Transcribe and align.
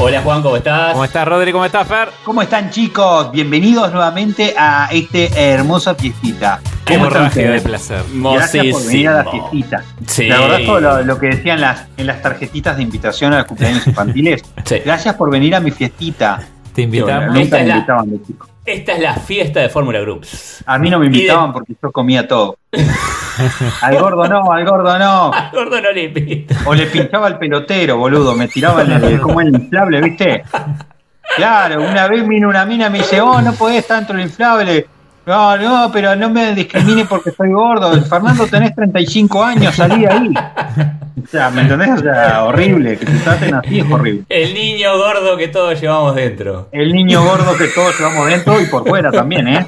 Hola 0.00 0.22
Juan, 0.22 0.42
¿cómo 0.42 0.56
estás? 0.56 0.92
¿Cómo 0.92 1.04
estás, 1.04 1.26
Rodri? 1.26 1.50
¿Cómo 1.50 1.64
estás, 1.64 1.88
Fer? 1.88 2.08
¿Cómo 2.22 2.40
están, 2.40 2.70
chicos? 2.70 3.32
Bienvenidos 3.32 3.92
nuevamente 3.92 4.54
a 4.56 4.88
esta 4.92 5.18
hermosa 5.36 5.96
fiestita. 5.96 6.60
Qué 6.84 6.94
¿Cómo 6.94 7.08
están 7.08 7.22
hemorragia 7.22 7.50
de 7.50 7.60
placer. 7.60 8.02
Gracias 8.14 8.66
por 8.68 8.86
venir 8.86 9.08
a 9.08 9.24
la 9.24 9.30
fiestita. 9.30 9.84
Sí. 10.06 10.28
La 10.28 10.38
verdad, 10.38 10.58
todo 10.64 10.80
lo, 10.80 11.02
lo 11.02 11.18
que 11.18 11.26
decían 11.26 11.60
las, 11.60 11.88
en 11.96 12.06
las 12.06 12.22
tarjetitas 12.22 12.76
de 12.76 12.84
invitación 12.84 13.32
a 13.32 13.38
los 13.38 13.46
cumpleaños 13.46 13.88
infantiles. 13.88 14.44
Sí. 14.64 14.78
Gracias 14.84 15.16
por 15.16 15.32
venir 15.32 15.56
a 15.56 15.60
mi 15.60 15.72
fiestita. 15.72 16.42
Te 16.78 16.82
invitamos. 16.82 17.36
Esta 17.36 17.40
Nunca 17.40 17.56
es 17.58 17.62
me 17.62 17.68
la- 17.68 17.74
invitaban 17.74 18.10
de 18.10 18.22
chico. 18.22 18.46
Esta 18.64 18.92
es 18.92 19.00
la 19.00 19.14
fiesta 19.14 19.60
de 19.60 19.68
Fórmula 19.68 19.98
Groups. 20.00 20.62
A 20.64 20.78
mí 20.78 20.88
no 20.90 21.00
me 21.00 21.08
de- 21.08 21.16
invitaban 21.16 21.52
porque 21.52 21.74
yo 21.82 21.90
comía 21.90 22.28
todo. 22.28 22.56
al 23.82 23.98
gordo 23.98 24.28
no, 24.28 24.52
al 24.52 24.64
gordo 24.64 24.96
no. 24.96 25.32
Al 25.32 25.50
gordo 25.50 25.80
no 25.80 25.90
le 25.90 26.04
invito. 26.04 26.54
O 26.66 26.74
le 26.74 26.86
pinchaba 26.86 27.26
el 27.28 27.36
pelotero, 27.38 27.96
boludo. 27.96 28.34
Me 28.36 28.46
tiraban 28.46 28.92
el, 28.92 29.20
como 29.20 29.40
el 29.40 29.48
inflable, 29.54 30.00
¿viste? 30.02 30.44
Claro, 31.36 31.82
una 31.82 32.06
vez 32.06 32.28
vino 32.28 32.48
una 32.48 32.64
mina 32.64 32.86
y 32.86 32.90
me 32.90 32.98
dice, 32.98 33.20
oh, 33.20 33.40
no 33.42 33.54
podés 33.54 33.84
tanto 33.86 34.12
el 34.12 34.20
inflable. 34.20 34.86
No, 35.26 35.56
no, 35.56 35.90
pero 35.92 36.14
no 36.14 36.30
me 36.30 36.54
discrimine 36.54 37.06
porque 37.06 37.32
soy 37.32 37.50
gordo. 37.50 37.90
Fernando, 38.04 38.46
tenés 38.46 38.74
35 38.74 39.42
años, 39.42 39.74
salí 39.74 40.02
de 40.02 40.08
ahí. 40.08 40.32
O 41.24 41.26
sea, 41.26 41.50
¿me 41.50 41.62
entendés? 41.62 41.90
O 41.90 41.98
sea, 41.98 42.44
horrible. 42.44 42.96
Que 42.98 43.06
te 43.06 43.12
traten 43.18 43.54
así 43.54 43.80
es 43.80 43.90
horrible. 43.90 44.24
El 44.28 44.54
niño 44.54 44.96
gordo 44.96 45.36
que 45.36 45.48
todos 45.48 45.80
llevamos 45.80 46.14
dentro. 46.14 46.68
El 46.72 46.92
niño 46.92 47.22
gordo 47.24 47.56
que 47.56 47.68
todos 47.68 47.98
llevamos 47.98 48.28
dentro 48.28 48.60
y 48.60 48.66
por 48.66 48.86
fuera 48.88 49.10
también, 49.10 49.48
¿eh? 49.48 49.66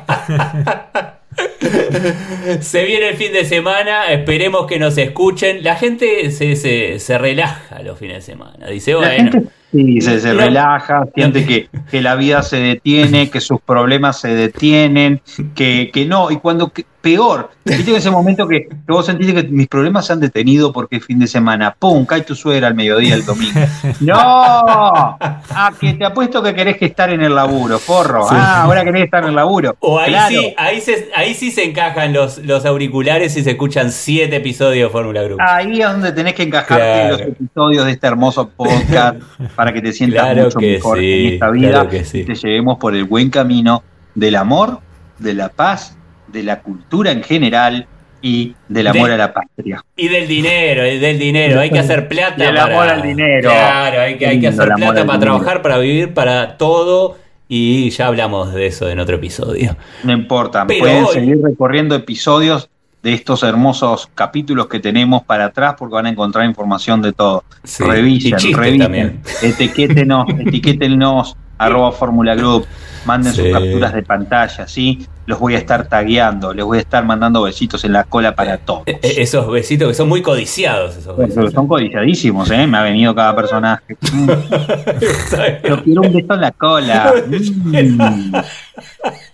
Se 2.61 2.85
viene 2.85 3.09
el 3.11 3.17
fin 3.17 3.33
de 3.33 3.45
semana, 3.45 4.11
esperemos 4.13 4.67
que 4.67 4.79
nos 4.79 4.97
escuchen. 4.99 5.63
La 5.63 5.77
gente 5.77 6.31
se, 6.31 6.57
se, 6.57 6.99
se 6.99 7.19
relaja 7.19 7.83
los 7.83 7.99
fines 7.99 8.17
de 8.17 8.33
semana. 8.33 8.67
Dice, 8.69 8.95
bueno, 8.95 9.45
sí, 9.73 10.01
se, 10.01 10.33
relaja, 10.35 11.05
siente 11.15 11.45
que, 11.47 11.69
que 11.91 12.01
la 12.03 12.15
vida 12.17 12.43
se 12.43 12.57
detiene, 12.59 13.31
que 13.31 13.41
sus 13.41 13.61
problemas 13.61 14.21
se 14.21 14.35
detienen, 14.35 15.21
que, 15.55 15.91
que 15.93 16.07
no, 16.07 16.31
y 16.31 16.37
cuando 16.37 16.73
que- 16.73 16.85
peor, 17.01 17.49
viste 17.65 17.93
en 17.93 17.97
ese 17.97 18.11
momento 18.11 18.47
que, 18.47 18.69
que 18.69 18.77
vos 18.93 19.07
sentís 19.07 19.33
que 19.33 19.45
mis 19.45 19.69
problemas 19.69 20.05
se 20.07 20.13
han 20.13 20.21
detenido 20.21 20.71
porque 20.71 20.97
es 20.97 21.07
fin 21.07 21.19
de 21.19 21.27
semana, 21.27 21.75
¡pum! 21.79 22.05
cae 22.05 22.21
tu 22.21 22.35
suegra 22.35 22.69
al 22.69 22.75
mediodía 22.75 23.15
el 23.15 23.25
domingo. 23.25 23.59
¡No! 24.01 24.15
Ah, 24.19 25.73
que 25.81 25.95
te 25.95 26.05
apuesto 26.05 26.43
que 26.43 26.55
querés 26.55 26.77
que 26.77 26.85
estar 26.85 27.09
en 27.11 27.23
el 27.23 27.35
laburo, 27.35 27.79
forro. 27.79 28.27
Ah, 28.31 28.65
ahora 28.65 28.85
querés 28.85 29.05
estar 29.05 29.23
en 29.23 29.31
el 29.31 29.37
laburo. 29.37 29.77
o 29.81 29.99
ahí 29.99 30.11
Claro. 30.11 30.29
sí, 30.41 30.55
ahí, 30.59 30.81
se, 30.83 31.09
ahí 31.15 31.33
sí 31.35 31.51
se 31.51 31.65
encajan 31.65 32.13
los, 32.13 32.37
los 32.39 32.67
auriculares 32.67 33.35
y 33.39 33.45
se 33.45 33.53
escuchan 33.53 33.91
siete 33.93 34.37
episodios 34.37 34.89
de 34.89 34.93
Fórmula 34.93 35.23
Groups. 35.23 35.43
Ahí 35.47 35.81
es 35.81 35.89
donde 35.91 36.13
tenés 36.13 36.35
que 36.35 36.43
encajarte 36.43 36.85
Claro. 36.85 37.11
los 37.13 37.21
episodios 37.23 37.87
de 37.87 37.93
este 37.93 38.07
hermoso 38.07 38.49
podcast 38.51 39.17
para 39.61 39.75
que 39.75 39.83
te 39.83 39.93
sientas 39.93 40.23
Claro 40.25 40.45
mucho 40.45 40.59
mejor 40.59 40.99
sí, 40.99 41.27
en 41.27 41.33
esta 41.35 41.51
vida 41.51 41.69
claro 41.69 41.89
que 41.91 42.03
sí. 42.05 42.21
y 42.21 42.25
te 42.25 42.35
llevemos 42.35 42.79
por 42.79 42.95
el 42.97 43.05
buen 43.05 43.29
camino 43.29 43.83
del 44.15 44.37
amor, 44.37 44.81
de 45.19 45.35
la 45.35 45.51
paz, 45.51 45.99
de 46.29 46.43
la 46.43 46.61
cultura 46.63 47.11
en 47.11 47.23
general 47.23 47.87
y 48.23 48.55
del 48.71 48.87
amor 48.87 49.09
De- 49.09 49.15
a 49.15 49.19
la 49.19 49.35
patria. 49.35 49.85
Y 49.97 50.09
del 50.09 50.27
dinero, 50.27 50.87
y 50.87 50.99
del 50.99 51.19
dinero. 51.19 51.61
Hay 51.61 51.69
que 51.71 51.79
hacer 51.79 52.09
plata. 52.09 52.43
Y 52.43 52.49
el 52.49 52.55
para- 52.55 52.73
amor 52.75 52.89
al 52.89 53.03
dinero. 53.03 53.51
Claro, 53.51 54.01
hay 54.01 54.17
que, 54.17 54.27
hay 54.29 54.41
que 54.41 54.49
hacer 54.49 54.65
plata 54.69 54.87
para 54.87 55.03
dinero. 55.03 55.21
trabajar, 55.21 55.61
para 55.61 55.77
vivir, 55.77 56.15
para 56.15 56.57
todo. 56.57 57.19
Y 57.49 57.91
ya 57.91 58.07
hablamos 58.07 58.55
de 58.55 58.67
eso 58.67 58.89
en 58.89 58.99
otro 58.99 59.17
episodio. 59.17 59.77
No 60.05 60.13
importa, 60.13 60.67
Pero 60.67 60.81
pueden 60.81 61.05
hoy- 61.05 61.13
seguir 61.13 61.39
recorriendo 61.43 61.95
episodios 61.95 62.71
de 63.03 63.15
estos 63.15 63.43
hermosos 63.43 64.11
capítulos 64.15 64.67
que 64.67 64.79
tenemos 64.79 65.23
para 65.23 65.47
atrás 65.47 65.75
porque 65.79 65.95
van 65.95 66.07
a 66.07 66.11
encontrar 66.11 66.45
información 66.45 67.01
de 67.01 67.13
todo. 67.13 67.45
Sí, 67.65 67.85
revisen, 67.85 68.39
revisen, 68.55 68.79
también. 68.79 69.21
etiquétenos, 69.43 70.27
etiquétenos, 70.39 71.37
arroba 71.61 71.93
Fórmula 71.93 72.35
Group, 72.35 72.67
manden 73.05 73.33
Sí. 73.33 73.43
sus 73.43 73.53
capturas 73.53 73.93
de 73.95 74.03
pantalla, 74.03 74.67
¿sí? 74.67 75.07
Los 75.27 75.39
voy 75.39 75.55
a 75.55 75.59
estar 75.59 75.87
tagueando, 75.87 76.53
les 76.53 76.65
voy 76.65 76.79
a 76.79 76.81
estar 76.81 77.05
mandando 77.05 77.43
besitos 77.43 77.85
en 77.85 77.93
la 77.93 78.05
cola 78.05 78.35
para 78.35 78.59
todos. 78.59 78.83
Eh, 78.87 78.99
eh, 79.03 79.15
Esos 79.19 79.49
besitos 79.51 79.89
que 79.89 79.95
son 79.95 80.09
muy 80.09 80.23
codiciados. 80.23 80.97
Esos 80.97 81.17
besitos. 81.17 81.53
Son 81.53 81.69
codiciadísimos, 81.69 82.51
¿eh? 82.51 82.67
Me 82.67 82.79
ha 82.79 82.83
venido 82.83 83.15
cada 83.15 83.37
personaje. 83.37 83.97
Yo 85.69 85.83
quiero 85.85 86.03
un 86.03 86.13
beso 86.13 86.35
en 86.35 86.41
la 86.41 86.51
cola. 86.51 87.15
Mm. 87.27 88.35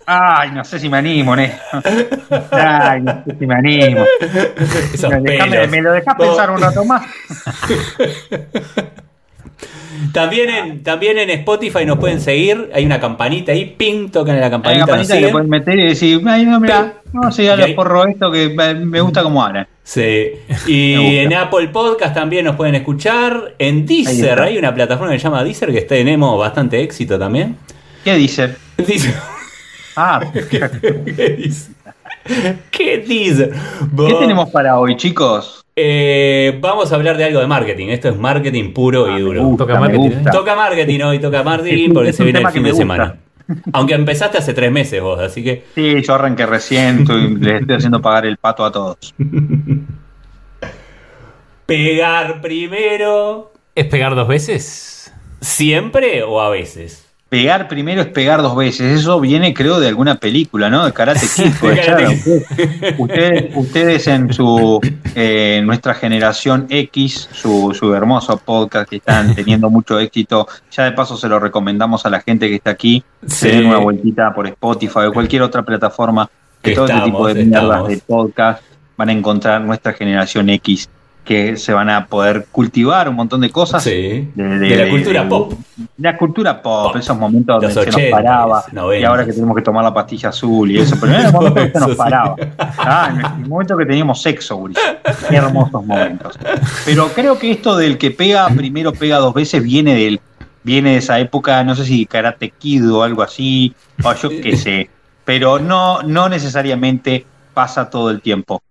Ay, 0.09 0.51
no 0.53 0.63
sé 0.65 0.79
si 0.79 0.89
me 0.89 0.99
animo, 0.99 1.35
¿eh? 1.37 1.53
Ay, 2.53 3.01
no 3.03 3.25
sé 3.25 3.37
si 3.39 3.47
me 3.47 3.55
animo. 3.57 4.05
Esos 4.93 5.11
Me, 5.11 5.21
dejame- 5.21 5.69
me 5.69 5.83
lo 5.83 5.93
dejas 5.93 6.17
No. 6.19 6.25
pensar 6.25 6.51
un 6.51 6.61
rato 6.61 6.85
más. 6.85 7.03
También 10.13 10.51
en, 10.51 10.83
también 10.83 11.19
en 11.19 11.31
Spotify 11.31 11.85
nos 11.85 11.99
pueden 11.99 12.21
seguir. 12.21 12.71
Hay 12.75 12.85
una 12.85 13.01
campanita 13.01 13.53
ahí. 13.53 13.75
Ping, 13.77 14.11
tocan 14.11 14.35
en 14.35 14.41
la 14.41 14.47
Hay 14.47 14.51
campanita. 14.51 14.85
una 14.85 14.97
nos 14.97 15.09
campanita 15.09 15.27
que 15.27 15.33
pueden 15.33 15.51
meter 15.51 15.79
y 15.79 15.89
decir, 15.89 16.23
ay, 16.27 16.45
no, 16.45 16.61
mira, 16.61 16.95
no 17.13 17.31
sé, 17.33 17.45
Y 17.45 17.57
los 17.57 17.71
porro 17.71 18.07
esto 18.07 18.31
que 18.31 18.49
me 18.51 19.01
gusta 19.01 19.23
como 19.23 19.43
hablan. 19.43 19.67
Sí. 19.83 20.31
Y 20.67 21.19
en 21.19 21.33
Apple 21.35 21.69
Podcast 21.69 22.15
también 22.15 22.45
nos 22.45 22.57
pueden 22.57 22.75
escuchar. 22.75 23.55
En 23.59 23.87
Deezer 23.87 24.41
hay 24.41 24.59
una 24.59 24.75
plataforma 24.75 25.13
que 25.13 25.19
se 25.19 25.25
llama 25.25 25.45
Deezer 25.45 25.73
que 25.73 25.83
tenemos 25.83 26.39
bastante 26.39 26.83
éxito 26.83 27.19
también. 27.19 27.57
¿Qué 28.05 28.15
dice? 28.15 28.55
Deezer. 28.77 29.15
Ah, 29.97 30.21
¿Qué 30.33 31.37
dice? 31.39 31.71
¿Qué 32.71 32.99
dice? 32.99 33.51
¿qué 33.97 34.15
tenemos 34.21 34.51
para 34.51 34.79
hoy, 34.79 34.97
chicos? 34.97 35.56
Eh, 35.79 36.59
vamos 36.63 36.91
a 36.91 36.95
hablar 36.95 37.19
de 37.19 37.25
algo 37.25 37.41
de 37.41 37.47
marketing. 37.47 37.89
Esto 37.89 38.09
es 38.09 38.17
marketing 38.17 38.73
puro 38.73 39.09
y 39.11 39.15
Me 39.15 39.21
duro. 39.21 39.45
gusta, 39.45 39.65
Toca 39.67 39.79
marketing, 39.81 40.11
gusta. 40.11 40.31
Toca 40.31 40.57
marketing 40.57 41.01
hoy, 41.01 41.19
toca 41.19 41.43
marketing 41.43 41.93
porque 41.93 42.09
es 42.11 42.17
se 42.17 42.25
viene 42.25 42.39
el 42.41 42.49
fin 42.49 42.63
de 42.63 42.71
gusta. 42.71 42.83
semana. 42.83 43.17
Aunque 43.75 43.95
empezaste 43.95 44.39
hace 44.39 44.55
tres 44.55 44.73
meses 44.73 45.01
vos, 45.03 45.21
así 45.21 45.45
que 45.45 45.65
Sí, 45.75 46.03
yo 46.03 46.15
arranqué 46.15 46.47
recién, 46.47 47.01
estoy- 47.01 47.37
les 47.41 47.61
estoy 47.61 47.77
haciendo 47.77 48.01
pagar 48.01 48.25
el 48.27 48.39
pato 48.39 48.65
a 48.65 48.73
todos. 48.73 49.15
pegar 51.67 52.41
primero, 52.41 53.53
¿Es 53.75 53.85
pegar 53.87 54.15
dos 54.15 54.29
veces? 54.29 55.13
siempre 55.41 56.23
o 56.23 56.41
a 56.41 56.49
veces. 56.51 57.06
Pegar 57.37 57.69
primero 57.69 58.01
es 58.01 58.07
pegar 58.07 58.41
dos 58.41 58.57
veces. 58.57 59.01
Eso 59.01 59.21
viene, 59.21 59.53
creo, 59.53 59.79
de 59.79 59.89
alguna 59.89 60.15
película, 60.15 60.71
¿no? 60.71 60.87
De 60.87 60.93
Karate 60.93 61.21
Kid. 61.37 61.53
De. 61.61 62.95
Ustedes, 62.99 63.53
ustedes, 63.55 64.07
en 64.07 64.33
su 64.33 64.81
eh, 65.15 65.61
nuestra 65.65 65.93
generación 65.95 66.67
X, 66.71 67.29
su, 67.33 67.77
su 67.79 67.95
hermoso 67.95 68.39
podcast 68.39 68.89
que 68.89 68.97
están 68.97 69.35
teniendo 69.35 69.69
mucho 69.69 69.99
éxito. 70.01 70.49
Ya 70.73 70.85
de 70.85 70.93
paso 70.93 71.17
se 71.17 71.29
lo 71.29 71.39
recomendamos 71.39 72.07
a 72.07 72.11
la 72.11 72.21
gente 72.21 72.49
que 72.49 72.55
está 72.55 72.71
aquí. 72.71 73.05
Se 73.27 73.51
Sí. 73.51 73.57
den 73.57 73.67
una 73.67 73.79
vueltita 73.79 74.33
por 74.35 74.47
Spotify 74.47 75.01
o 75.01 75.13
cualquier 75.13 75.43
otra 75.43 75.63
plataforma 75.63 76.31
que 76.63 76.73
todo 76.73 76.87
este 76.87 77.01
tipo 77.03 77.27
de 77.29 77.45
mierdas 77.45 77.87
de 77.87 77.99
podcast 77.99 78.63
van 78.97 79.11
a 79.11 79.13
encontrar 79.13 79.61
nuestra 79.61 79.93
generación 79.93 80.49
X 80.49 80.89
que 81.27 81.57
se 81.57 81.73
van 81.73 81.91
a 81.91 82.07
poder 82.07 82.47
cultivar 82.53 83.09
un 83.09 83.17
montón 83.17 83.41
de 83.41 83.51
cosas 83.51 83.83
Sí. 83.83 84.31
de, 84.35 84.59
De 84.59 84.77
la 84.85 84.89
cultura 84.91 85.29
pop. 85.29 85.53
La 85.99 86.17
cultura 86.17 86.63
pop, 86.63 86.93
Pop. 86.93 86.97
esos 86.97 87.19
momentos 87.19 87.61
donde 87.61 87.75
se 87.75 87.85
nos 87.87 87.97
80s, 87.97 88.11
paraba. 88.11 88.65
90s. 88.73 89.01
Y 89.01 89.05
ahora 89.05 89.27
que 89.27 89.33
tenemos 89.33 89.57
que 89.57 89.63
tomar 89.63 89.83
la 89.85 89.93
pastilla 89.93 90.29
azul 90.29 90.71
y 90.71 90.79
eso. 90.79 90.97
Pero 91.01 91.15
en 91.15 91.27
el 91.27 91.33
momento 91.33 91.55
que 91.57 91.71
se 91.73 91.81
nos 91.81 91.97
paraba. 91.97 92.37
Ah, 92.79 93.11
en 93.13 93.43
el 93.43 93.49
momento 93.49 93.77
que 93.77 93.85
teníamos 93.87 94.23
sexo. 94.23 94.65
Qué 95.29 95.37
hermosos 95.37 95.85
momentos. 95.85 96.39
Pero 96.85 97.09
creo 97.09 97.39
que 97.39 97.51
esto 97.51 97.77
del 97.77 97.99
que 97.99 98.13
pega 98.13 98.49
primero 98.49 98.93
pega 98.93 99.19
dos 99.19 99.35
veces 99.35 99.63
viene 99.63 99.95
del 99.95 100.21
viene 100.63 100.93
de 100.93 100.97
esa 100.99 101.19
época, 101.21 101.63
no 101.65 101.75
sé 101.75 101.85
si 101.85 102.07
Karate 102.07 102.51
Kid 102.51 102.89
o 102.93 103.03
algo 103.03 103.23
así, 103.23 103.75
o 104.05 104.13
yo 104.15 104.29
qué 104.29 104.57
sé. 104.57 104.91
Pero 105.25 105.59
no, 105.59 106.03
no 106.03 106.29
necesariamente 106.29 107.25
pasa 107.53 107.91
todo 107.91 108.11
el 108.11 108.21
tiempo. 108.21 108.63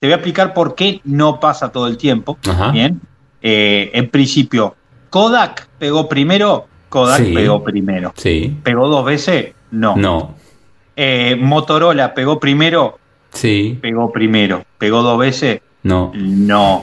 Te 0.00 0.06
voy 0.06 0.12
a 0.12 0.16
explicar 0.16 0.54
por 0.54 0.74
qué 0.74 1.00
no 1.04 1.38
pasa 1.40 1.70
todo 1.70 1.86
el 1.86 1.96
tiempo. 1.98 2.38
Ajá. 2.48 2.70
Bien. 2.70 3.00
Eh, 3.42 3.90
en 3.94 4.08
principio, 4.08 4.74
Kodak 5.10 5.68
pegó 5.78 6.08
primero, 6.08 6.66
Kodak 6.88 7.18
Sí. 7.22 7.32
pegó 7.34 7.62
primero. 7.62 8.12
Sí. 8.16 8.56
¿Pegó 8.62 8.88
dos 8.88 9.04
veces? 9.04 9.52
No. 9.70 9.96
No. 9.96 10.34
Eh, 10.96 11.36
Motorola 11.38 12.14
pegó 12.14 12.40
primero, 12.40 12.98
Sí. 13.32 13.78
pegó 13.80 14.10
primero. 14.10 14.64
¿Pegó 14.78 15.02
dos 15.02 15.18
veces? 15.18 15.60
No. 15.82 16.12
No. 16.14 16.82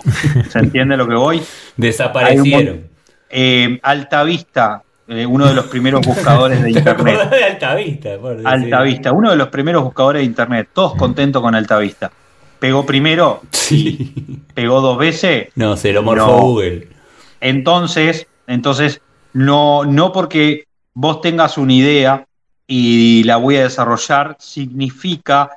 ¿Se 0.49 0.59
entiende 0.59 0.95
lo 0.95 1.07
que 1.07 1.15
voy? 1.15 1.41
Desaparecieron. 1.77 2.83
Eh, 3.29 3.79
Altavista 3.83 4.83
eh, 5.09 5.25
uno 5.25 5.45
de 5.47 5.53
los 5.53 5.65
primeros 5.67 6.05
buscadores 6.05 6.61
de 6.61 6.71
¿Te 6.73 6.79
internet. 6.79 7.29
de 7.29 7.43
Altavista? 7.45 8.17
por? 8.19 8.37
Altavista, 8.45 9.11
uno 9.13 9.31
de 9.31 9.37
los 9.37 9.47
primeros 9.47 9.83
buscadores 9.83 10.19
de 10.21 10.25
internet, 10.25 10.69
todos 10.73 10.95
contentos 10.95 11.41
con 11.41 11.55
Altavista. 11.55 12.11
Pegó 12.59 12.85
primero, 12.85 13.41
Sí. 13.51 14.13
pegó 14.53 14.81
dos 14.81 14.97
veces, 14.97 15.49
No, 15.55 15.77
se 15.77 15.93
lo 15.93 16.01
morfó 16.03 16.25
No. 16.27 16.37
Google. 16.39 16.87
entonces, 17.41 18.27
entonces 18.47 19.01
no, 19.33 19.85
no 19.85 20.11
porque 20.11 20.63
vos 20.93 21.21
tengas 21.21 21.57
una 21.57 21.73
idea 21.73 22.25
y 22.65 23.23
la 23.23 23.37
voy 23.37 23.57
a 23.57 23.63
desarrollar, 23.63 24.35
significa 24.39 25.49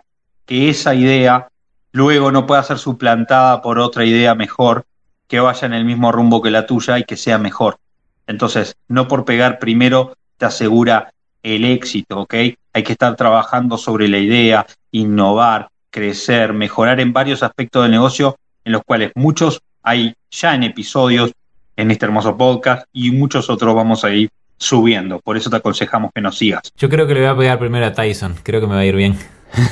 que 0.46 0.68
esa 0.68 0.94
idea 0.94 1.48
luego 1.92 2.30
no 2.30 2.46
pueda 2.46 2.62
ser 2.62 2.78
suplantada 2.78 3.62
por 3.62 3.78
otra 3.78 4.04
idea 4.04 4.34
mejor 4.34 4.84
que 5.26 5.40
vaya 5.40 5.66
en 5.66 5.72
el 5.74 5.84
mismo 5.84 6.12
rumbo 6.12 6.42
que 6.42 6.50
la 6.50 6.66
tuya 6.66 6.98
y 6.98 7.04
que 7.04 7.16
sea 7.16 7.38
mejor. 7.38 7.78
Entonces, 8.26 8.76
no 8.88 9.08
por 9.08 9.24
pegar 9.24 9.58
primero 9.58 10.14
te 10.36 10.46
asegura 10.46 11.12
el 11.42 11.64
éxito, 11.64 12.20
¿ok? 12.20 12.34
Hay 12.72 12.82
que 12.82 12.92
estar 12.92 13.16
trabajando 13.16 13.78
sobre 13.78 14.08
la 14.08 14.18
idea, 14.18 14.66
innovar, 14.92 15.68
crecer, 15.90 16.52
mejorar 16.52 17.00
en 17.00 17.12
varios 17.12 17.42
aspectos 17.42 17.82
del 17.82 17.92
negocio, 17.92 18.36
en 18.64 18.72
los 18.72 18.82
cuales 18.84 19.12
muchos 19.14 19.60
hay 19.82 20.14
ya 20.30 20.54
en 20.54 20.62
episodios 20.64 21.32
en 21.76 21.90
este 21.90 22.04
hermoso 22.06 22.36
podcast 22.36 22.84
y 22.92 23.10
muchos 23.10 23.48
otros 23.50 23.74
vamos 23.74 24.04
a 24.04 24.10
ir 24.10 24.30
subiendo. 24.58 25.20
Por 25.20 25.36
eso 25.36 25.48
te 25.50 25.56
aconsejamos 25.56 26.10
que 26.14 26.20
nos 26.20 26.36
sigas. 26.36 26.62
Yo 26.76 26.88
creo 26.88 27.06
que 27.06 27.14
le 27.14 27.20
voy 27.20 27.28
a 27.30 27.36
pegar 27.36 27.58
primero 27.58 27.86
a 27.86 27.92
Tyson. 27.92 28.34
Creo 28.42 28.60
que 28.60 28.66
me 28.66 28.74
va 28.74 28.80
a 28.80 28.84
ir 28.84 28.94
bien. 28.96 29.16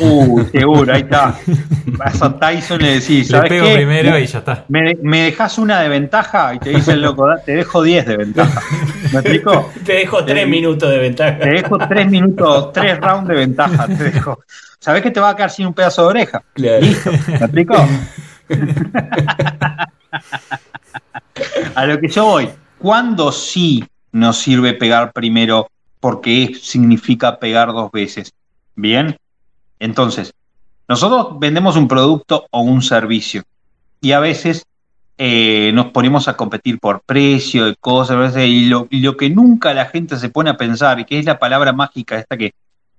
Uh, 0.00 0.42
seguro, 0.50 0.92
ahí 0.92 1.02
está. 1.02 1.38
Vas 1.86 2.20
a 2.22 2.36
Tyson 2.36 2.80
y 2.80 2.84
le 2.84 2.90
decís, 2.94 3.30
Le 3.30 3.36
¿sabes 3.36 3.48
pego 3.50 3.66
qué? 3.66 3.74
primero 3.74 4.18
y 4.18 4.26
ya 4.26 4.38
está. 4.38 4.64
Me, 4.68 4.96
me 5.02 5.22
dejas 5.24 5.56
una 5.58 5.80
de 5.82 5.88
ventaja 5.88 6.54
y 6.54 6.58
te 6.58 6.70
dice 6.70 6.92
el 6.92 7.02
loco, 7.02 7.28
"Da- 7.28 7.38
te 7.44 7.54
dejo 7.54 7.82
10 7.82 8.06
de 8.06 8.16
ventaja. 8.16 8.60
¿Me 9.12 9.20
explico? 9.20 9.70
Te 9.84 9.92
dejo 9.92 10.24
tres 10.24 10.42
Eh, 10.44 10.46
minutos 10.46 10.90
de 10.90 10.98
ventaja. 10.98 11.38
Te 11.38 11.48
dejo 11.50 11.78
3 11.78 12.10
minutos, 12.10 12.72
3 12.72 12.98
rounds 12.98 13.28
de 13.28 13.34
ventaja. 13.34 13.86
Te 13.86 14.04
dejo. 14.10 14.40
¿Sabes 14.80 15.02
que 15.02 15.10
te 15.10 15.20
va 15.20 15.30
a 15.30 15.36
quedar 15.36 15.50
sin 15.50 15.66
un 15.66 15.74
pedazo 15.74 16.02
de 16.02 16.08
oreja? 16.08 16.42
Claro. 16.54 16.80
Listo, 16.80 17.10
¿me 17.10 17.36
explico? 17.36 17.74
A 21.74 21.84
lo 21.86 22.00
que 22.00 22.08
yo 22.08 22.24
voy, 22.24 22.48
¿cuándo 22.78 23.30
sí 23.32 23.84
nos 24.12 24.38
sirve 24.38 24.72
pegar 24.74 25.12
primero? 25.12 25.68
Porque 26.00 26.54
significa 26.60 27.38
pegar 27.38 27.68
dos 27.68 27.90
veces. 27.92 28.32
Bien, 28.74 29.16
entonces, 29.78 30.32
nosotros 30.86 31.38
vendemos 31.38 31.76
un 31.76 31.88
producto 31.88 32.46
o 32.50 32.60
un 32.62 32.82
servicio 32.82 33.42
y 34.00 34.12
a 34.12 34.20
veces 34.20 34.64
eh, 35.18 35.72
nos 35.74 35.86
ponemos 35.86 36.28
a 36.28 36.36
competir 36.36 36.78
por 36.78 37.00
precio 37.00 37.66
de 37.66 37.74
cosas, 37.74 38.36
y 38.36 38.66
lo, 38.66 38.86
y 38.90 39.00
lo 39.00 39.16
que 39.16 39.28
nunca 39.28 39.74
la 39.74 39.86
gente 39.86 40.16
se 40.16 40.28
pone 40.28 40.50
a 40.50 40.56
pensar, 40.56 41.00
y 41.00 41.04
que 41.04 41.18
es 41.18 41.24
la 41.24 41.40
palabra 41.40 41.72
mágica 41.72 42.16
esta 42.16 42.36
que 42.36 42.52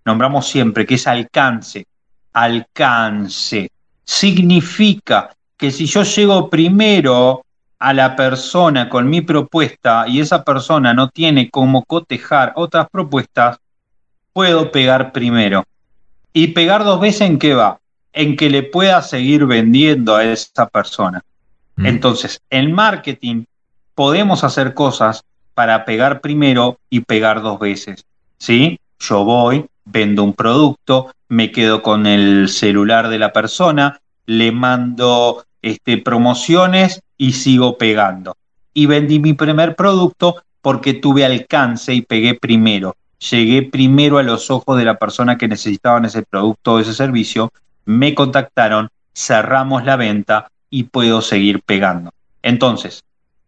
nombramos 0.10 0.48
siempre, 0.48 0.88
que 0.88 0.96
es 0.96 1.06
alcance. 1.06 1.86
Alcance. 2.34 3.70
Significa 4.04 5.30
que 5.56 5.70
si 5.70 5.86
yo 5.86 6.02
llego 6.02 6.50
primero 6.50 7.46
a 7.78 7.94
la 7.94 8.16
persona 8.16 8.90
con 8.90 9.08
mi 9.08 9.22
propuesta 9.22 10.06
y 10.08 10.20
esa 10.20 10.44
persona 10.44 10.96
no 10.96 11.10
tiene 11.10 11.52
cómo 11.52 11.86
cotejar 11.86 12.54
otras 12.56 12.88
propuestas, 12.90 13.60
puedo 14.34 14.72
pegar 14.72 15.12
primero. 15.12 15.64
Y 16.34 16.48
pegar 16.48 16.84
dos 16.84 17.00
veces 17.00 17.22
en 17.22 17.38
qué 17.38 17.54
va? 17.54 17.80
En 18.12 18.36
que 18.36 18.50
le 18.50 18.64
pueda 18.64 19.04
seguir 19.04 19.46
vendiendo 19.46 20.16
a 20.16 20.24
esa 20.24 20.68
persona. 20.68 21.24
Mm. 21.76 21.86
Entonces, 21.86 22.42
en 22.50 22.72
marketing 22.72 23.44
podemos 23.94 24.44
hacer 24.44 24.74
cosas 24.74 25.24
para 25.54 25.86
pegar 25.86 26.20
primero 26.22 26.80
y 26.90 27.02
pegar 27.02 27.44
dos 27.44 27.60
veces. 27.60 28.06
¿Sí? 28.40 28.80
Yo 29.00 29.24
voy, 29.24 29.66
vendo 29.92 30.24
un 30.24 30.34
producto, 30.34 31.14
me 31.28 31.52
quedo 31.52 31.82
con 31.82 32.06
el 32.06 32.50
celular 32.50 33.10
de 33.10 33.20
la 33.20 33.34
persona, 33.34 34.02
le 34.26 34.52
mando 34.52 35.46
este, 35.62 35.98
promociones 35.98 37.02
y 37.18 37.34
sigo 37.34 37.78
pegando. 37.78 38.36
Y 38.74 38.86
vendí 38.86 39.20
mi 39.20 39.34
primer 39.34 39.76
producto 39.76 40.44
porque 40.62 40.94
tuve 40.94 41.26
alcance 41.26 41.94
y 41.94 42.02
pegué 42.02 42.36
primero. 42.36 42.96
Llegué 43.32 43.64
primero 43.64 44.18
a 44.18 44.24
los 44.24 44.50
ojos 44.50 44.78
de 44.78 44.86
la 44.86 44.98
persona 44.98 45.38
que 45.38 45.48
necesitaban 45.48 46.06
ese 46.06 46.24
producto 46.24 46.74
o 46.74 46.80
ese 46.80 46.94
servicio, 46.94 47.52
me 47.86 48.16
contactaron, 48.16 48.90
cerramos 49.14 49.84
la 49.84 49.98
venta 49.98 50.52
y 50.70 50.84
puedo 50.84 51.22
seguir 51.22 51.62
pegando. 51.62 52.12
Entonces, 52.44 53.04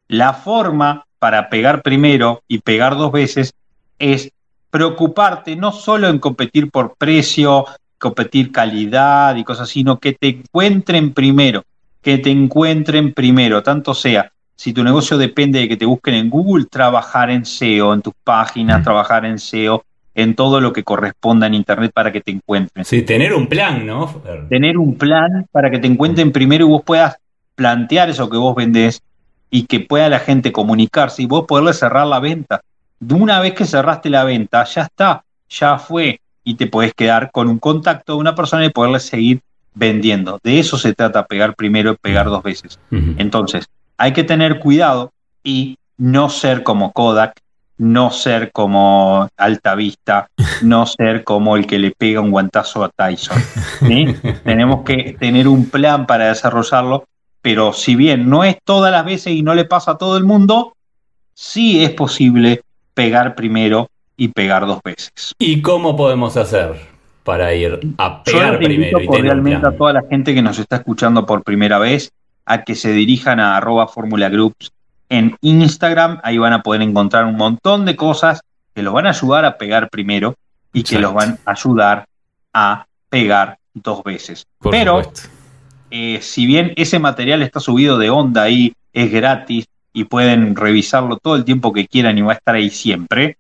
la 0.08 0.34
forma 0.34 1.06
para 1.20 1.50
pegar 1.50 1.84
primero 1.84 2.42
y 2.48 2.60
pegar 2.60 2.98
dos 2.98 3.12
veces 3.12 3.54
es 4.00 4.32
preocuparte 4.72 5.56
no 5.56 5.72
solo 5.72 6.08
en 6.08 6.18
competir 6.18 6.72
por 6.72 6.96
precio, 6.98 7.66
competir 8.00 8.52
calidad 8.52 9.36
y 9.36 9.44
cosas, 9.44 9.70
sino 9.70 10.00
que 10.00 10.14
te 10.14 10.30
encuentren 10.30 11.14
primero, 11.14 11.64
que 12.02 12.18
te 12.18 12.32
encuentren 12.32 13.14
primero, 13.14 13.62
tanto 13.62 13.94
sea, 13.94 14.32
si 14.56 14.74
tu 14.74 14.84
negocio 14.84 15.18
depende 15.18 15.60
de 15.60 15.68
que 15.68 15.78
te 15.78 15.86
busquen 15.86 16.16
en 16.16 16.30
Google, 16.30 16.66
trabajar 16.66 17.30
en 17.30 17.46
SEO, 17.46 17.94
en 17.94 18.02
tus 18.02 18.14
páginas, 18.24 18.80
Mm. 18.80 18.84
trabajar 18.84 19.26
en 19.26 19.38
SEO, 19.40 19.84
en 20.14 20.36
todo 20.36 20.60
lo 20.62 20.72
que 20.74 20.84
corresponda 20.84 21.48
en 21.48 21.54
Internet 21.54 21.92
para 21.94 22.12
que 22.12 22.22
te 22.22 22.32
encuentren 22.32 22.84
Sí, 22.86 23.02
tener 23.02 23.34
un 23.34 23.48
plan, 23.48 23.86
¿no? 23.86 24.22
Tener 24.50 24.78
un 24.78 24.96
plan 24.96 25.48
para 25.52 25.70
que 25.72 25.80
te 25.80 25.88
encuentren 25.88 26.32
primero 26.32 26.66
y 26.66 26.70
vos 26.70 26.84
puedas 26.84 27.18
plantear 27.56 28.10
eso 28.10 28.30
que 28.30 28.38
vos 28.38 28.56
vendés 28.56 29.02
y 29.50 29.66
que 29.66 29.80
pueda 29.80 30.10
la 30.10 30.20
gente 30.20 30.52
comunicarse 30.52 31.24
y 31.24 31.26
vos 31.28 31.46
poderle 31.46 31.74
cerrar 31.74 32.08
la 32.08 32.20
venta. 32.20 32.62
De 33.02 33.16
una 33.16 33.40
vez 33.40 33.56
que 33.56 33.66
cerraste 33.66 34.12
la 34.12 34.24
venta, 34.24 34.64
ya 34.64 34.84
está, 34.84 35.24
ya 35.50 35.80
fue 35.80 36.22
y 36.44 36.54
te 36.54 36.68
podés 36.68 36.94
quedar 36.94 37.32
con 37.32 37.48
un 37.48 37.58
contacto 37.58 38.14
de 38.14 38.20
una 38.20 38.36
persona 38.36 38.64
y 38.64 38.70
poderle 38.70 39.00
seguir 39.00 39.42
vendiendo. 39.74 40.40
De 40.44 40.60
eso 40.60 40.78
se 40.78 40.94
trata, 40.94 41.26
pegar 41.26 41.56
primero 41.56 41.94
y 41.94 41.96
pegar 41.96 42.28
dos 42.28 42.44
veces. 42.44 42.80
Entonces, 42.92 43.66
hay 43.98 44.14
que 44.14 44.24
tener 44.24 44.60
cuidado 44.60 45.12
y 45.44 45.80
no 45.98 46.30
ser 46.30 46.62
como 46.62 46.92
Kodak, 46.92 47.40
no 47.80 48.12
ser 48.12 48.52
como 48.52 49.28
Altavista, 49.36 50.30
no 50.62 50.86
ser 50.86 51.24
como 51.24 51.58
el 51.58 51.66
que 51.66 51.80
le 51.80 51.90
pega 51.98 52.22
un 52.22 52.30
guantazo 52.30 52.84
a 52.84 52.90
Tyson. 52.90 53.42
¿sí? 53.80 54.16
Tenemos 54.44 54.84
que 54.84 55.16
tener 55.20 55.48
un 55.48 55.72
plan 55.72 56.06
para 56.06 56.28
desarrollarlo, 56.28 57.06
pero 57.42 57.74
si 57.74 57.96
bien 57.96 58.30
no 58.30 58.44
es 58.44 58.58
todas 58.64 58.92
las 58.92 59.06
veces 59.06 59.34
y 59.34 59.42
no 59.42 59.56
le 59.56 59.66
pasa 59.66 59.94
a 59.94 59.98
todo 59.98 60.18
el 60.18 60.24
mundo, 60.24 60.76
sí 61.34 61.84
es 61.84 61.90
posible 61.90 62.62
pegar 62.94 63.36
primero 63.36 63.90
y 64.18 64.30
pegar 64.30 64.66
dos 64.66 64.82
veces. 64.84 65.34
¿Y 65.40 65.62
cómo 65.62 65.96
podemos 65.96 66.38
hacer 66.38 66.76
para 67.24 67.54
ir 67.54 67.80
a 67.98 68.24
Yo 68.26 68.34
pegar 68.34 68.54
invito 68.56 68.68
primero 68.68 69.00
y 69.00 69.02
un 69.02 69.08
cordialmente 69.08 69.60
plan? 69.60 69.74
a 69.74 69.78
toda 69.78 69.94
la 69.94 70.04
gente 70.10 70.34
que 70.34 70.42
nos 70.42 70.60
está 70.60 70.78
escuchando 70.78 71.26
por 71.26 71.44
primera 71.44 71.80
vez 71.80 72.12
a 72.46 72.64
que 72.64 72.76
se 72.76 72.92
dirijan 72.92 73.40
a 73.40 73.58
arroba 73.58 73.90
Groups 74.30 74.72
en 75.10 75.36
Instagram. 75.42 76.20
Ahí 76.24 76.38
van 76.38 76.54
a 76.54 76.64
poder 76.64 76.82
encontrar 76.82 77.26
un 77.26 77.36
montón 77.36 77.86
de 77.86 77.96
cosas 77.96 78.42
que 78.74 78.82
los 78.82 78.94
van 78.94 79.06
a 79.06 79.10
ayudar 79.10 79.46
a 79.46 79.58
pegar 79.58 79.90
primero 79.90 80.36
y 80.74 80.84
que 80.84 80.96
Exacto. 80.96 81.02
los 81.02 81.14
van 81.14 81.40
a 81.46 81.52
ayudar 81.52 82.06
a 82.54 82.86
pegar 83.10 83.58
dos 83.74 84.04
veces. 84.04 84.46
Por 84.60 84.72
Pero 84.72 85.02
eh, 85.90 86.20
si 86.22 86.46
bien 86.46 86.74
ese 86.76 87.00
material 87.00 87.42
está 87.42 87.60
subido 87.60 87.98
de 87.98 88.10
onda 88.10 88.44
ahí, 88.44 88.74
es 88.94 89.12
gratis 89.12 89.66
y 89.94 90.06
pueden 90.06 90.56
revisarlo 90.56 91.18
todo 91.18 91.36
el 91.36 91.44
tiempo 91.46 91.74
que 91.74 91.88
quieran 91.88 92.18
y 92.18 92.22
va 92.22 92.34
a 92.34 92.36
estar 92.36 92.56
ahí 92.56 92.70
siempre, 92.70 93.38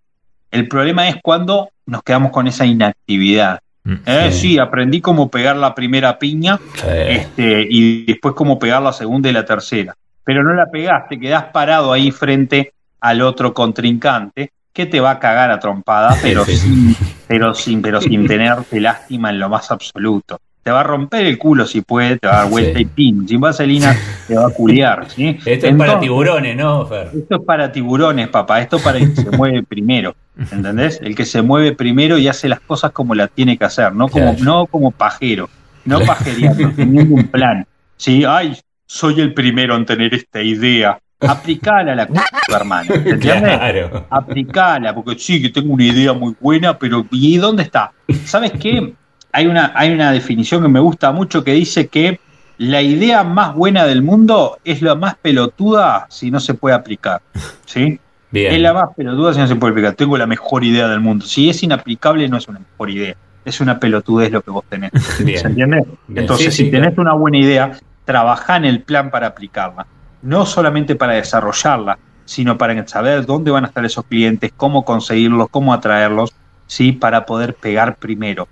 el 0.52 0.68
problema 0.68 1.08
es 1.08 1.16
cuando 1.22 1.70
nos 1.86 2.04
quedamos 2.04 2.32
con 2.32 2.48
esa 2.48 2.66
inactividad. 2.66 3.60
Mm. 3.84 3.94
Eh, 4.06 4.30
Sí. 4.32 4.40
sí, 4.40 4.60
aprendí 4.60 5.02
cómo 5.02 5.30
pegar 5.30 5.56
la 5.56 5.74
primera 5.74 6.20
piña 6.20 6.60
Sí. 6.76 6.88
este, 6.88 7.66
y 7.70 8.06
después 8.06 8.36
cómo 8.36 8.60
pegar 8.60 8.82
la 8.82 8.94
segunda 8.94 9.30
y 9.30 9.34
la 9.34 9.46
tercera. 9.46 9.96
Pero 10.24 10.44
no 10.44 10.54
la 10.54 10.70
pegaste, 10.70 11.20
quedás 11.20 11.46
parado 11.46 11.92
ahí 11.92 12.12
frente 12.12 12.74
al 13.00 13.22
otro 13.22 13.54
contrincante 13.54 14.52
que 14.72 14.86
te 14.86 15.00
va 15.00 15.12
a 15.12 15.20
cagar 15.20 15.52
a 15.52 15.60
trompada, 15.60 16.16
pero 16.22 16.46
sí. 16.46 16.56
sin, 16.58 16.96
pero 17.28 17.54
sin, 17.54 17.82
pero 17.82 18.00
sin 18.00 18.28
tenerte 18.28 18.80
lástima 18.82 19.30
en 19.32 19.40
lo 19.40 19.50
más 19.50 19.72
absoluto. 19.72 20.40
Te 20.64 20.70
va 20.70 20.82
a 20.82 20.84
romper 20.84 21.26
el 21.26 21.38
culo 21.40 21.66
si 21.66 21.82
puede, 21.82 22.18
te 22.18 22.28
va 22.28 22.34
a 22.34 22.42
dar 22.44 22.50
vuelta 22.52 22.78
Sí. 22.78 22.82
y 22.84 22.86
pin. 22.86 23.28
Sin 23.28 23.42
vaselina 23.42 23.96
te 24.28 24.36
va 24.36 24.46
a 24.48 24.50
culiar. 24.50 25.10
¿sí? 25.16 25.38
Esto 25.44 25.68
es 25.68 25.76
para 25.76 26.00
tiburones, 26.00 26.56
¿no, 26.56 26.86
Fer? 26.86 27.10
esto 27.16 27.36
es 27.38 27.42
para 27.46 27.72
tiburones, 27.72 28.28
papá. 28.28 28.62
Esto 28.62 28.78
es 28.78 28.84
para 28.84 29.00
el 29.00 29.14
que 29.14 29.22
se 29.22 29.32
mueve 29.32 29.64
primero. 29.68 30.16
¿Entendés? 30.52 31.00
El 31.04 31.16
que 31.16 31.26
se 31.26 31.42
mueve 31.42 31.74
primero 31.74 32.18
y 32.18 32.28
hace 32.28 32.48
las 32.48 32.60
cosas 32.60 32.92
como 32.92 33.16
las 33.16 33.32
tiene 33.32 33.58
que 33.58 33.66
hacer, 33.66 33.94
no 33.94 34.08
como, 34.08 34.36
Claro. 34.36 34.44
no 34.44 34.66
como 34.68 34.92
pajero, 34.92 35.50
no 35.86 35.98
Claro. 35.98 36.14
pajereando, 36.14 36.72
teniendo 36.76 37.16
un 37.16 37.28
plan. 37.28 37.66
Sí, 37.98 38.24
ay, 38.28 38.58
soy 38.86 39.20
el 39.20 39.34
primero 39.34 39.76
en 39.76 39.86
tener 39.86 40.14
esta 40.14 40.42
idea. 40.42 40.98
Aplicala 41.20 41.92
a 41.92 41.96
la 41.96 42.06
c 42.08 42.14
hermano. 42.56 42.94
¿Entiendes? 42.96 43.58
Claro. 43.58 44.06
aplicala, 44.10 44.94
porque 44.96 45.20
sí, 45.20 45.42
que 45.42 45.50
tengo 45.50 45.74
una 45.74 45.84
idea 45.86 46.14
muy 46.14 46.34
buena, 46.40 46.78
pero 46.80 47.06
¿y 47.12 47.38
dónde 47.38 47.64
está? 47.64 47.92
¿Sabes 48.26 48.54
qué? 48.60 48.94
Hay 49.34 49.48
una, 49.48 49.72
hay 49.76 49.92
una 49.92 50.12
definición 50.12 50.62
que 50.62 50.68
me 50.68 50.80
gusta 50.80 51.12
mucho 51.12 51.44
que 51.44 51.54
dice 51.54 51.88
que 51.88 52.20
la 52.58 52.82
idea 52.82 53.24
más 53.24 53.56
buena 53.56 53.86
del 53.86 54.04
mundo 54.04 54.60
es 54.64 54.82
la 54.82 54.96
más 54.96 55.16
pelotuda 55.16 56.06
si 56.10 56.30
no 56.30 56.40
se 56.40 56.54
puede 56.54 56.76
aplicar. 56.76 57.22
¿Sí? 57.66 58.00
Bien. 58.30 58.54
Es 58.54 58.62
la 58.62 58.74
más 58.74 58.90
pelotuda 58.96 59.34
si 59.34 59.40
no 59.40 59.48
se 59.48 59.56
puede 59.56 59.72
explicar. 59.72 59.96
Tengo 59.96 60.18
la 60.18 60.28
mejor 60.28 60.64
idea 60.64 60.88
del 60.88 61.00
mundo. 61.00 61.26
Si 61.26 61.50
es 61.50 61.64
inaplicable, 61.64 62.28
no 62.30 62.38
es 62.38 62.48
una 62.48 62.60
mejor 62.60 62.90
idea. 62.90 63.16
Es 63.44 63.62
una 63.62 63.80
pelotudez 63.80 64.32
lo 64.32 64.42
que 64.42 64.52
vos 64.52 64.64
tenés. 64.70 64.92
Bien. 65.26 65.40
¿Se 65.40 65.48
entiende? 65.48 65.84
Bien. 66.08 66.24
Entonces, 66.24 66.54
Sí, 66.54 66.66
si 66.66 66.72
tenés 66.72 66.98
una 66.98 67.14
buena 67.14 67.40
idea, 67.40 67.72
trabajá 68.06 68.58
en 68.58 68.66
el 68.66 68.82
plan 68.82 69.10
para 69.10 69.28
aplicarla. 69.28 69.88
No 70.22 70.46
solamente 70.46 70.96
para 70.96 71.14
desarrollarla, 71.14 71.98
sino 72.26 72.58
para 72.58 72.88
saber 72.88 73.26
dónde 73.26 73.50
van 73.50 73.66
a 73.66 73.68
estar 73.68 73.84
esos 73.84 74.06
clientes, 74.06 74.54
cómo 74.56 74.86
conseguirlos, 74.86 75.48
cómo 75.50 75.74
atraerlos, 75.74 76.32
¿sí? 76.68 76.92
para 76.92 77.26
poder 77.26 77.56
pegar 77.56 77.96
primero 77.96 78.48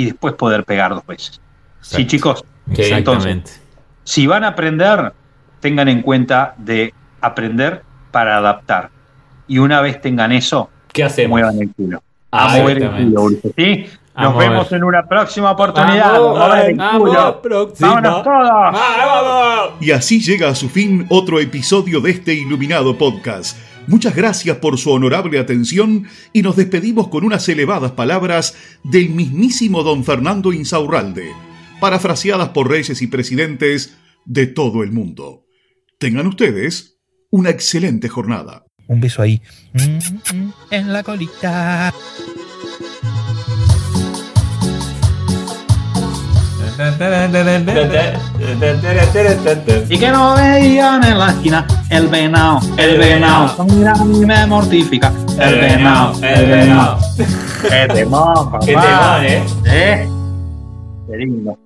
y 0.00 0.04
después 0.06 0.34
poder 0.34 0.64
pegar 0.64 0.94
dos 0.94 1.06
veces. 1.06 1.40
Sí, 1.80 2.06
chicos. 2.06 2.44
Exactamente. 2.72 3.50
Si 4.04 4.26
van 4.26 4.44
a 4.44 4.48
aprender, 4.48 5.12
tengan 5.60 5.88
en 5.88 6.02
cuenta 6.02 6.54
de 6.58 6.94
aprender 7.20 7.82
para 8.10 8.38
adaptar. 8.38 8.90
Y 9.46 9.58
una 9.58 9.80
vez 9.80 10.00
tengan 10.00 10.32
eso, 10.32 10.70
¿Qué 10.92 11.04
hacemos? 11.04 11.30
muevan 11.30 11.60
el 11.60 11.72
culo. 11.74 12.02
Ah, 12.32 12.52
A 12.54 12.56
mover 12.58 12.82
el 12.82 12.90
culo, 12.90 13.22
Ulises, 13.22 13.52
¿sí? 13.56 13.86
Nos 14.16 14.36
vemos 14.36 14.70
en 14.72 14.84
una 14.84 15.06
próxima 15.06 15.50
oportunidad. 15.52 16.12
Vamos, 16.12 17.36
próxima. 17.42 17.88
¡Vámonos 17.94 18.22
todos! 18.24 18.72
¡Vamos! 18.72 19.70
Y 19.80 19.92
así 19.92 20.20
llega 20.20 20.48
a 20.48 20.54
su 20.54 20.68
fin 20.68 21.06
otro 21.08 21.40
episodio 21.40 22.00
de 22.00 22.10
este 22.10 22.34
iluminado 22.34 22.96
podcast. 22.98 23.56
Muchas 23.90 24.14
gracias 24.14 24.58
por 24.58 24.78
su 24.78 24.92
honorable 24.92 25.40
atención 25.40 26.06
y 26.32 26.42
nos 26.42 26.54
despedimos 26.54 27.08
con 27.08 27.24
unas 27.24 27.48
elevadas 27.48 27.90
palabras 27.90 28.54
del 28.84 29.10
mismísimo 29.10 29.82
don 29.82 30.04
Fernando 30.04 30.52
Insaurralde, 30.52 31.32
parafraseadas 31.80 32.50
por 32.50 32.70
reyes 32.70 33.02
y 33.02 33.08
presidentes 33.08 33.96
de 34.24 34.46
todo 34.46 34.84
el 34.84 34.92
mundo. 34.92 35.44
Tengan 35.98 36.28
ustedes 36.28 37.00
una 37.30 37.50
excelente 37.50 38.08
jornada. 38.08 38.64
Un 38.86 39.00
beso 39.00 39.22
ahí. 39.22 39.42
Mm, 39.72 40.36
mm, 40.36 40.52
En 40.70 40.92
la 40.92 41.02
colita. 41.02 41.92
Y 49.88 49.98
que 49.98 50.10
no 50.10 50.36
veían 50.36 51.02
en 51.02 51.18
la 51.18 51.30
esquina 51.30 51.79
el 51.90 52.08
venado, 52.08 52.60
el 52.76 52.98
venado. 52.98 53.64
Mira, 53.64 53.92
a 53.92 54.04
mí 54.04 54.24
me 54.24 54.46
mortifica. 54.46 55.12
El 55.38 55.60
venado, 55.60 56.14
el 56.22 56.46
venado. 56.46 56.98
Qué 57.62 57.88
temón, 57.92 58.50
papá. 58.50 58.58
Qué 58.60 58.74
temón, 58.74 59.24
¿eh? 59.24 59.44
¿Eh? 59.66 60.08
Qué 61.08 61.16
lindo. 61.16 61.58